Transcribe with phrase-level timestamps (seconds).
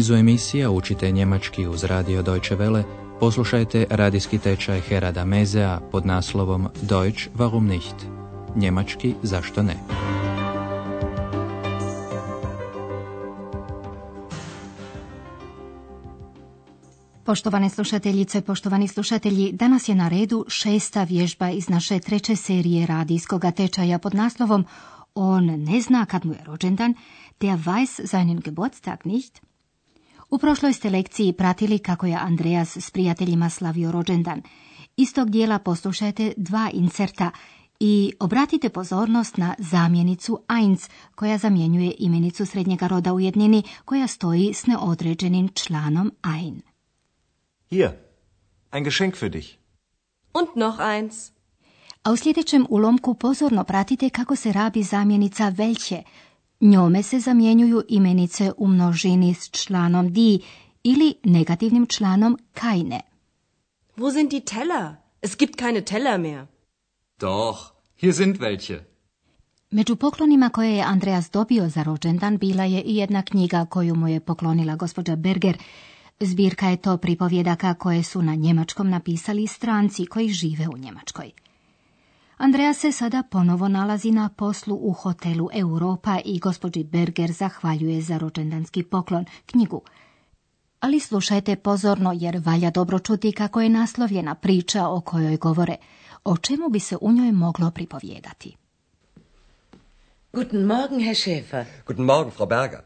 [0.00, 2.82] nizu emisija učite njemački uz radio Deutsche Welle,
[3.20, 7.94] poslušajte radijski tečaj Herada Mezea pod naslovom Deutsch warum nicht?
[8.56, 9.76] Njemački zašto ne?
[17.24, 23.44] Poštovane slušateljice, poštovani slušatelji, danas je na redu šesta vježba iz naše treće serije radijskog
[23.56, 24.66] tečaja pod naslovom
[25.14, 26.94] On ne zna kad mu je rođendan,
[27.40, 29.49] der weiß seinen Geburtstag nicht.
[30.30, 34.42] U prošloj ste lekciji pratili kako je Andreas s prijateljima slavio rođendan.
[34.96, 37.30] Iz tog dijela poslušajte dva inserta
[37.80, 44.54] i obratite pozornost na zamjenicu eins, koja zamjenjuje imenicu srednjega roda u jednini, koja stoji
[44.54, 46.62] s neodređenim članom ein.
[47.70, 47.90] Hier,
[48.70, 49.48] ein Geschenk für dich.
[50.34, 51.30] Und noch eins.
[52.02, 56.02] A u sljedećem ulomku pozorno pratite kako se rabi zamjenica velće.
[56.60, 60.40] Njome se zamjenjuju imenice u množini s članom di
[60.82, 63.00] ili negativnim članom kajne.
[63.96, 64.94] Wo sind die Teller?
[65.22, 66.46] Es gibt keine Teller mehr.
[67.20, 67.58] Doch,
[68.00, 68.80] hier sind welche.
[69.70, 74.08] Među poklonima koje je Andreas dobio za rođendan bila je i jedna knjiga koju mu
[74.08, 75.58] je poklonila gospođa Berger.
[76.20, 81.30] Zbirka je to pripovjedaka koje su na njemačkom napisali stranci koji žive u Njemačkoj.
[82.42, 88.18] Andreas se sada ponovo nalazi na poslu u hotelu Europa i gospođi Berger zahvaljuje za
[88.18, 89.82] rođendanski poklon, knjigu.
[90.80, 95.76] Ali slušajte pozorno jer valja dobro čuti kako je naslovljena priča o kojoj govore,
[96.24, 98.56] o čemu bi se u njoj moglo pripovjedati.
[100.32, 101.64] Guten Morgen, Herr Schäfer.
[101.86, 102.80] Guten Morgen, Frau Berger.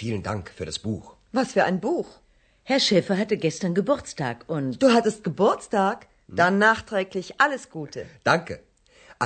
[0.00, 1.04] Vielen Dank für das Buch.
[1.32, 2.06] Was für ein Buch?
[2.62, 4.82] Herr Schäfer hatte gestern Geburtstag und...
[4.82, 6.06] Du hattest Geburtstag?
[6.28, 8.06] Dann nachträglich alles Gute.
[8.24, 8.73] Danke.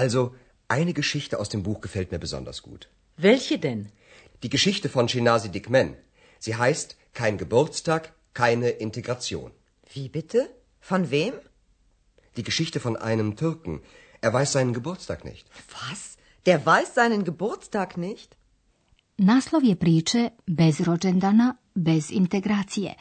[0.00, 0.22] Also,
[0.77, 2.82] eine Geschichte aus dem Buch gefällt mir besonders gut.
[3.28, 3.82] Welche denn?
[4.44, 5.88] Die Geschichte von Shinasi Dikmen.
[6.44, 8.03] Sie heißt Kein Geburtstag,
[8.42, 9.50] keine Integration.
[9.94, 10.41] Wie bitte?
[10.91, 11.34] Von wem?
[12.37, 13.81] Die Geschichte von einem Türken.
[14.20, 15.44] Er weiß seinen Geburtstag nicht.
[15.81, 16.00] Was?
[16.47, 18.37] Der weiß seinen Geburtstag nicht?
[19.16, 22.94] Naslov je priče bez rođendana, bez integracije.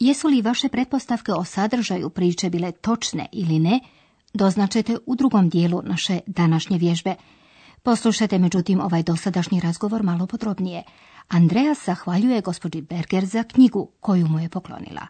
[0.00, 3.80] Jesu li vaše pretpostavke o sadržaju priče bile točne ili ne,
[4.36, 7.14] doznačete u drugom dijelu naše današnje vježbe.
[7.82, 10.82] Poslušajte međutim ovaj dosadašnji razgovor malo podrobnije.
[11.28, 15.06] Andreas zahvaljuje gospođi Berger za knjigu koju mu je poklonila.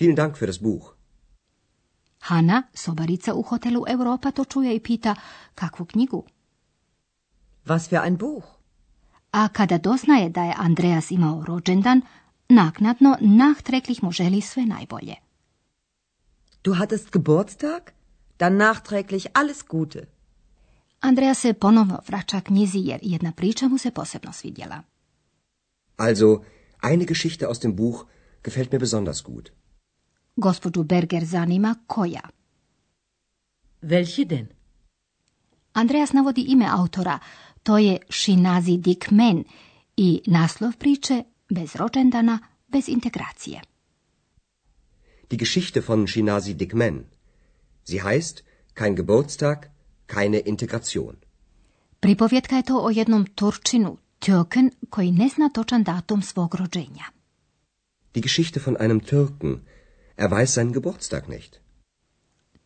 [0.00, 0.86] Vielen Dank für das Buch.
[2.18, 5.14] Hanna, sobarica u hotelu Europa, to čuje i pita
[5.54, 6.24] kakvu knjigu.
[7.66, 8.46] Was für ein Buch?
[9.30, 12.00] A kada doznaje da je Andreas imao rođendan,
[12.48, 15.14] naknadno nahtreklich mu želi sve najbolje.
[16.64, 17.95] Du hattest Geburtstag?
[18.38, 20.06] Dann nachträglich alles Gute.
[21.00, 24.82] Andreas se ponovno vraća knjizi jer jedna priča mu se posebno svidjela.
[25.96, 26.42] Also,
[26.82, 28.04] eine Geschichte aus dem Buch
[28.44, 29.50] gefällt mir besonders gut.
[30.36, 32.20] Gospođu Berger zanima koja.
[33.82, 34.46] Welche denn?
[35.72, 37.18] Andreas navodi ime autora,
[37.62, 39.44] to je Shinazi Dikmen
[39.96, 42.38] i naslov priče bez rođendana,
[42.68, 43.60] bez integracije.
[45.30, 47.04] Die Geschichte von Shinasi Dikmen.
[47.88, 49.70] Sie heißt Kein Geburtstag,
[50.06, 51.16] keine Integration.
[52.00, 57.04] Pripovjetka je to o jednom Turčinu, Türken, koji ne zna točan datum svog rođenja.
[58.14, 59.60] Die Geschichte von einem Türken.
[60.16, 61.60] Er weiß seinen Geburtstag nicht.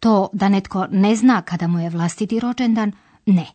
[0.00, 2.92] To da netko ne zna kada mu je vlastiti rođendan,
[3.26, 3.46] ne.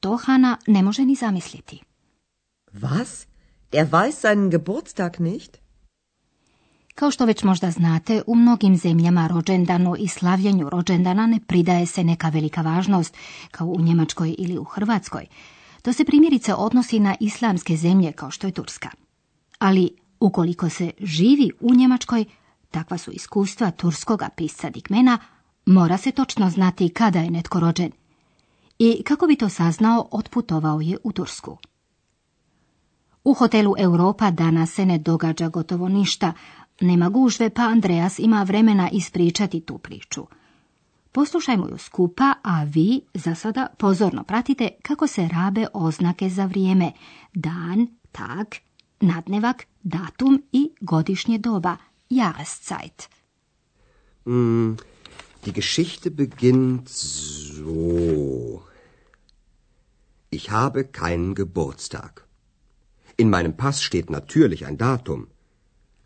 [0.00, 1.82] To Hana ne može ni zamisliti.
[2.72, 3.26] Was?
[3.72, 5.58] Der weiß seinen Geburtstag nicht?
[7.00, 12.04] Kao što već možda znate, u mnogim zemljama rođendanu i slavljenju rođendana ne pridaje se
[12.04, 13.16] neka velika važnost,
[13.50, 15.26] kao u Njemačkoj ili u Hrvatskoj.
[15.82, 18.90] To se primjerice odnosi na islamske zemlje kao što je Turska.
[19.58, 19.90] Ali
[20.20, 22.24] ukoliko se živi u Njemačkoj,
[22.70, 25.18] takva su iskustva turskoga pisca Dikmena,
[25.66, 27.90] mora se točno znati kada je netko rođen.
[28.78, 31.58] I kako bi to saznao, otputovao je u Tursku.
[33.24, 36.32] U hotelu Europa danas se ne događa gotovo ništa,
[36.80, 40.26] nema gužve, pa Andreas ima vremena ispričati tu priču.
[41.12, 46.92] Poslušajmo ju skupa, a vi za sada pozorno pratite kako se rabe oznake za vrijeme.
[47.34, 48.46] Dan, tag,
[49.00, 51.76] nadnevak, datum i godišnje doba,
[52.10, 53.08] Jahreszeit.
[54.26, 54.76] Mm,
[55.44, 58.62] die Geschichte beginnt so.
[60.30, 62.26] Ich habe keinen Geburtstag.
[63.16, 65.26] In meinem Pass steht natürlich ein Datum.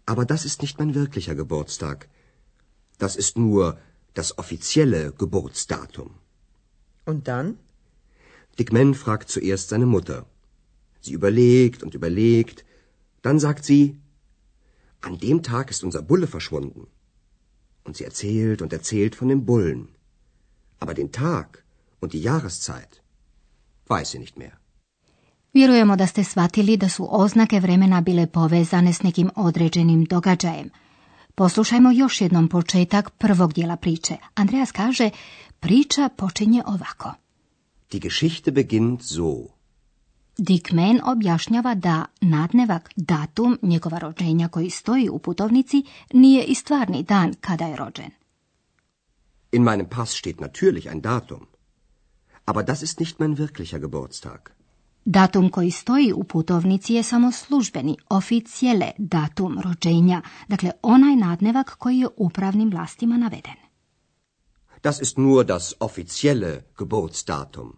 [0.06, 2.08] Aber das ist nicht mein wirklicher Geburtstag.
[2.98, 3.78] Das ist nur
[4.12, 6.10] das offizielle Geburtsdatum.
[7.04, 7.58] Und dann?
[8.58, 10.26] Dick Man fragt zuerst seine Mutter.
[11.00, 12.64] Sie überlegt und überlegt.
[13.22, 13.98] Dann sagt sie,
[15.00, 16.86] An dem Tag ist unser Bulle verschwunden.
[17.82, 19.88] Und sie erzählt und erzählt von dem Bullen.
[20.78, 21.64] Aber den Tag
[22.00, 23.02] und die Jahreszeit
[23.86, 24.58] weiß sie nicht mehr.
[25.54, 30.70] Vjerujemo da ste shvatili da su oznake vremena bile povezane s nekim određenim događajem.
[31.34, 34.16] Poslušajmo još jednom početak prvog dijela priče.
[34.34, 35.10] Andreas kaže,
[35.60, 37.14] priča počinje ovako.
[37.90, 39.54] Die Geschichte beginnt so.
[40.38, 47.02] Dick Mann objašnjava da nadnevak, datum njegova rođenja koji stoji u putovnici nije i stvarni
[47.02, 48.10] dan kada je rođen.
[49.52, 51.46] In meinem Pass steht natürlich ein Datum.
[52.44, 54.63] Aber das ist nicht mein wirklicher Geburtstag.
[55.04, 61.98] Datum koji stoji u putovnici je samo službeni, oficijele datum rođenja, dakle onaj nadnevak koji
[61.98, 63.54] je upravnim vlastima naveden.
[64.82, 67.76] Das ist nur das offizielle Geburtsdatum.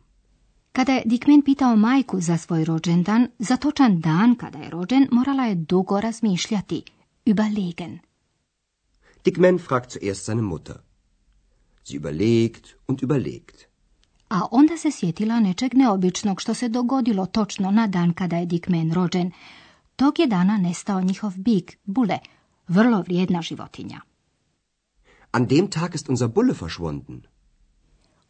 [0.73, 5.44] Kada je Dickman pitao majku za svoj rođendan, za točan dan kada je rođen, morala
[5.44, 6.82] je dugo razmišljati,
[7.26, 7.99] überlegen.
[9.25, 10.76] Dickman fragt zuerst seine Mutter.
[11.84, 13.65] Sie überlegt und überlegt.
[14.28, 18.93] A onda se sjetila nečeg neobičnog što se dogodilo točno na dan kada je Dickman
[18.93, 19.31] rođen.
[19.96, 22.19] Tog je dana nestao njihov bik, bule,
[22.69, 24.00] vrlo vrijedna životinja.
[25.31, 27.20] An dem Tag ist unser Bulle verschwunden.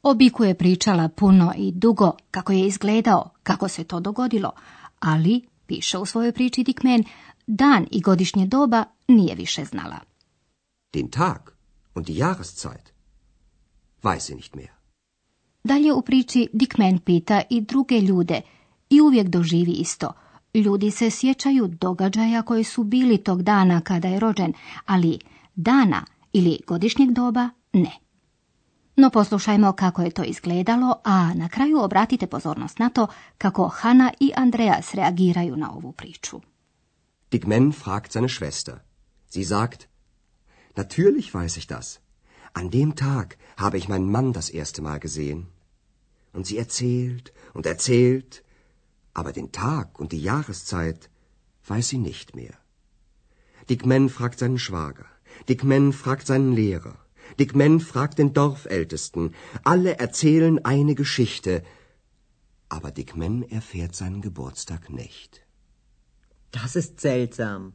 [0.03, 4.53] O biku je pričala puno i dugo kako je izgledao, kako se to dogodilo,
[5.01, 7.05] ali, piše u svojoj priči Dickman,
[7.47, 9.99] dan i godišnje doba nije više znala.
[10.93, 11.39] Den Tag
[11.95, 12.93] und die Jahreszeit
[14.03, 14.76] weiß sie nicht mehr.
[15.67, 18.41] Dalje u priči Dickman pita i druge ljude
[18.91, 20.13] i uvijek doživi isto.
[20.55, 24.53] Ljudi se sjećaju događaja koji su bili tog dana kada je rođen,
[24.85, 25.19] ali
[25.55, 27.93] dana ili godišnjeg doba ne.
[28.97, 33.07] No poslušajmo kako je to izgledalo, a na kraju obratite pozornost na to
[33.39, 36.41] kako Hanna i Andreas reagiraju na ovu priču.
[37.31, 38.75] Dickman fragt seine Schwester.
[39.29, 39.89] Sie sagt,
[40.77, 41.99] Natürlich weiß ich das.
[42.53, 43.27] An dem Tag
[43.57, 45.56] habe ich meinen Mann das erste Mal gesehen.
[46.37, 48.33] Und sie erzählt und erzählt,
[49.21, 51.03] aber den Tag und die Jahreszeit
[51.71, 52.57] weiß sie nicht mehr.
[53.71, 55.07] Dickman fragt seinen Schwager.
[55.49, 56.97] Dickman fragt seinen Lehrer.
[57.39, 59.25] Dickman fragt den Dorfältesten.
[59.65, 61.55] Alle erzählen eine Geschichte.
[62.69, 65.41] Aber Dickman erfährt seinen Geburtstag nicht.
[66.53, 67.73] Das ist seltsam.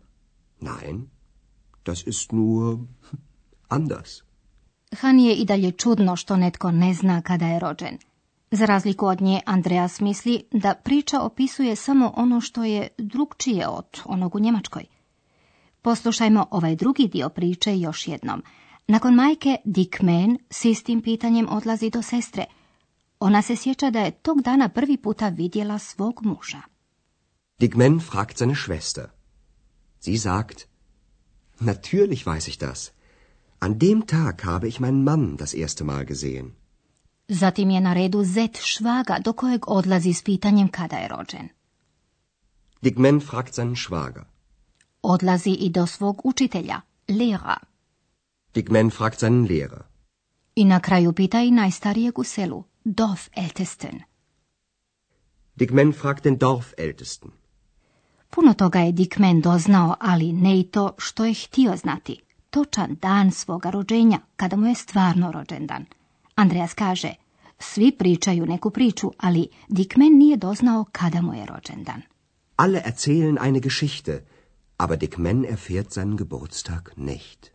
[0.60, 1.10] Nein,
[1.84, 2.88] das ist nur
[3.80, 4.22] anders.
[5.02, 7.98] Hani je i dalje čudno što netko ne zna kada je rođen.
[8.52, 14.02] Za razliku od nje, Andreas misli da priča opisuje samo ono što je drugčije od
[14.06, 14.84] onog u Njemačkoj.
[15.82, 18.44] Poslušajmo ovaj drugi dio priče još jednom.
[18.88, 22.46] Nakon majke, Dick Mann s istim pitanjem odlazi do sestre.
[23.20, 26.62] Ona se sjeća da je tog dana prvi puta vidjela svog muža.
[27.60, 29.06] Dick Mann fragt seine Schwester.
[30.00, 30.68] Sie sagt,
[31.60, 32.92] Natürlich weiß ich das.
[33.60, 36.61] An dem Tag habe ich meinen Mann das erste Mal gesehen.
[37.34, 41.50] Zatim je na redu Zet Švaga, do kojeg odlazi s pitanjem kada je rođen.
[42.82, 44.24] Dick Mann fragt seinen Schwager.
[45.02, 47.60] Odlazi i do svog učitelja, Lehrer.
[48.54, 49.84] Dick Mann fragt seinen Lehrer.
[50.56, 54.02] I na kraju pita i najstarijeg u selu, Dorfältesten.
[55.56, 57.32] Dick Mann fragt den Dorfältesten.
[58.30, 62.22] Puno toga je Dick Mann doznao, ali ne i to što je htio znati.
[62.50, 65.86] Točan dan svoga rođenja, kada mu je stvarno rođendan.
[66.42, 67.14] Andreas kaže,
[67.60, 72.02] svi pričaju neku priču, ali Dick Mann nije doznao kada mu je rođendan.
[72.56, 74.26] Alle erzählen eine Geschichte,
[74.78, 77.48] aber Dick Mann erfährt seinen Geburtstag nicht.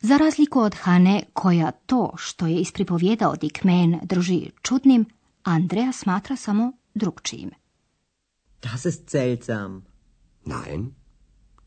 [0.00, 5.04] Za razliku od Hane, koja to što je ispripovjedao Dick Mann drži čudnim,
[5.42, 7.50] Andrea smatra samo drugčijim.
[8.62, 9.84] Das ist seltsam.
[10.44, 10.94] Nein,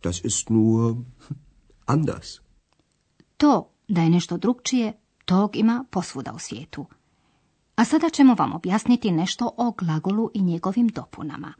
[0.04, 0.96] das ist nur
[1.86, 2.28] anders.
[3.38, 4.94] To da je nešto drugčije,
[5.28, 6.86] tog ima posvuda u svijetu.
[7.76, 11.54] A sada ćemo vam objasniti nešto o glagolu i njegovim dopunama.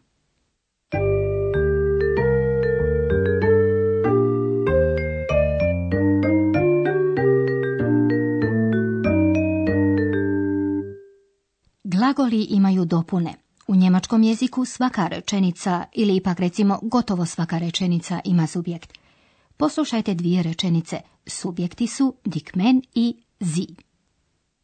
[11.84, 13.34] Glagoli imaju dopune.
[13.68, 18.94] U njemačkom jeziku svaka rečenica ili ipak recimo gotovo svaka rečenica ima subjekt.
[19.58, 21.02] Poslušajte dvije rečenice.
[21.26, 23.76] Subjekti su Dick Mann i Sie.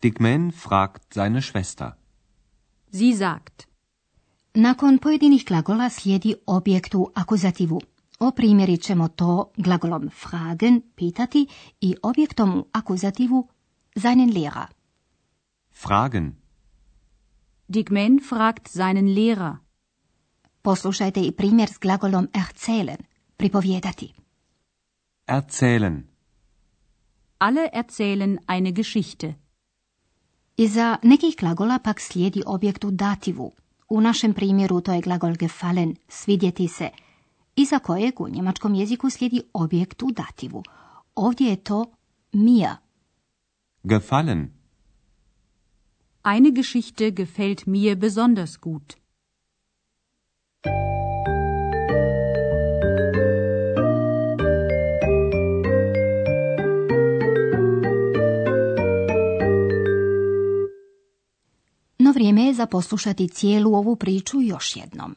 [0.03, 0.19] Dick
[0.51, 1.97] fragt seine Schwester.
[2.91, 3.67] Sie sagt.
[4.53, 7.81] Nakon pojedinih glagola slijedi objekt u akuzativu.
[8.19, 11.47] Oprimjerit ćemo to glagolom fragen, pitati,
[11.81, 13.47] i objektom u akuzativu
[13.95, 14.67] seinen Lehrer.
[15.71, 16.35] Fragen.
[17.67, 17.89] Dick
[18.29, 19.55] fragt seinen Lehrer.
[20.61, 22.97] Poslušajte i primjer s glagolom erzählen,
[23.37, 24.13] pripovjedati.
[25.27, 26.12] Erzählen.
[27.43, 29.35] Alle erzählen eine Geschichte.
[30.55, 33.51] Iza nekih glagola pak slijedi objekt u dativu.
[33.89, 36.89] U našem primjeru to je glagol gefallen, svidjeti se,
[37.55, 40.63] iza kojeg u njemačkom jeziku slijedi objekt u dativu.
[41.15, 41.85] Ovdje je to
[42.31, 42.69] mir.
[43.83, 44.51] Gefallen.
[46.23, 48.95] Eine Geschichte gefällt mir besonders gut.
[62.23, 65.15] Vrijeme je za poslušati cijelu ovu priču još jednom.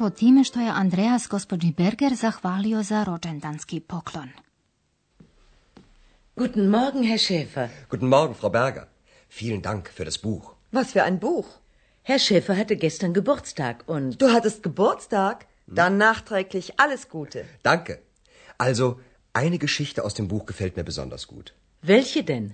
[0.00, 4.28] Počelo time što je Andreas gospođi Berger zahvalio za rođendanski poklon.
[6.36, 7.68] Guten Morgen, Herr Schäfer.
[7.90, 8.84] Guten Morgen, Frau Berger.
[9.30, 10.54] Vielen Dank für das Buch.
[10.72, 11.46] Was für ein Buch?
[12.02, 14.22] Herr Schäfer hatte gestern Geburtstag und...
[14.22, 15.46] Du hattest Geburtstag?
[15.66, 17.44] Dann nachträglich alles Gute.
[17.62, 17.98] Danke.
[18.58, 19.00] Also,
[19.34, 21.52] eine Geschichte aus dem Buch gefällt mir besonders gut.
[21.82, 22.52] Welche denn?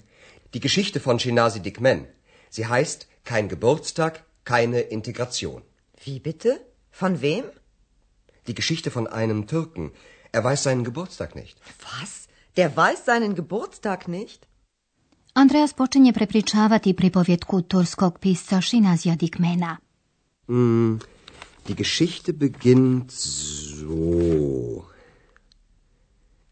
[0.54, 2.06] Die Geschichte von Shinasi Dikmen.
[2.50, 5.62] Sie heißt Kein Geburtstag, keine Integration.
[6.04, 6.50] Wie bitte?
[7.00, 7.44] Von wem?
[8.46, 9.92] Die Geschichte von einem Türken.
[10.32, 11.58] Er weiß seinen Geburtstag nicht.
[11.88, 12.12] Was?
[12.56, 14.46] Der weiß seinen Geburtstag nicht?
[15.34, 19.78] Andreas počinje prepričavati pripovjetku turskog pisca Shinazija Dikmena.
[20.48, 20.98] Hm,
[21.68, 24.86] die Geschichte beginnt so.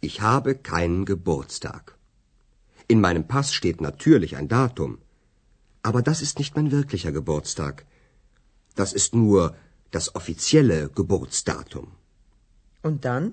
[0.01, 1.97] Ich habe keinen Geburtstag.
[2.87, 4.99] In meinem Pass steht natürlich ein Datum.
[5.83, 7.87] Aber das ist nicht mein wirklicher Geburtstag.
[8.75, 9.55] Das ist nur
[9.95, 11.87] das offizielle Geburtsdatum.
[12.83, 13.25] Und dann?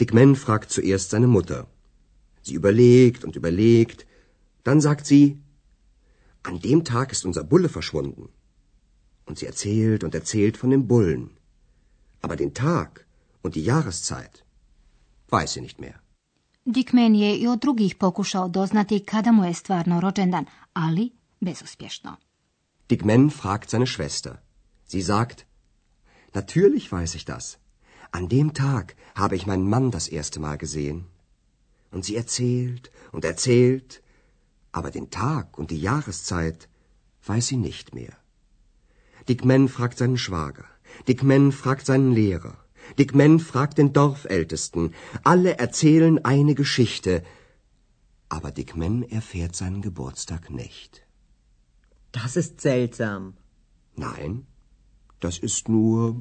[0.00, 1.60] Dick Man fragt zuerst seine Mutter.
[2.46, 4.06] Sie überlegt und überlegt.
[4.66, 5.24] Dann sagt sie,
[6.42, 8.28] an dem Tag ist unser Bulle verschwunden.
[9.26, 11.24] Und sie erzählt und erzählt von dem Bullen.
[12.24, 13.06] Aber den Tag
[13.42, 14.44] und die Jahreszeit
[15.28, 15.98] weiß sie nicht mehr.
[16.64, 21.10] Dickman je i od drugih pokušao doznati kada mu je stvarno rođendan, ali
[21.40, 22.16] bezuspješno.
[22.88, 24.32] Dick Man fragt seine Schwester.
[24.88, 25.47] Sie sagt,
[26.34, 27.58] Natürlich weiß ich das.
[28.10, 31.06] An dem Tag habe ich meinen Mann das erste Mal gesehen.
[31.90, 34.02] Und sie erzählt und erzählt,
[34.72, 36.68] aber den Tag und die Jahreszeit
[37.24, 38.16] weiß sie nicht mehr.
[39.28, 40.64] Dick Man fragt seinen Schwager.
[41.06, 42.56] Dick Man fragt seinen Lehrer.
[42.98, 44.94] Dick Man fragt den Dorfältesten.
[45.22, 47.22] Alle erzählen eine Geschichte.
[48.28, 51.06] Aber Dick Man erfährt seinen Geburtstag nicht.
[52.12, 53.34] Das ist seltsam.
[53.96, 54.46] Nein,
[55.20, 56.14] das ist nur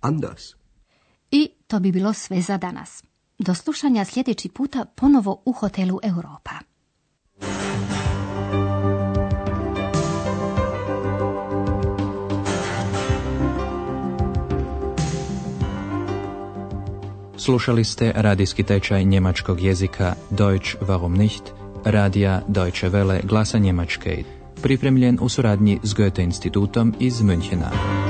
[0.00, 0.54] anders.
[1.30, 3.02] I to bi bilo sve za danas.
[3.38, 6.50] Do slušanja sljedeći puta ponovo u hotelu Europa.
[17.36, 21.42] Slušali ste radijski tečaj njemačkog jezika Deutsch warum nicht,
[21.84, 24.24] radija Deutsche Welle glasa Njemačke,
[24.62, 28.03] pripremljen u suradnji s Goethe institutom iz Münchena.